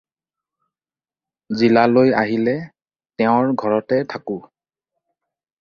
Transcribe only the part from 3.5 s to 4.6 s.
ঘৰতে থাকোঁ।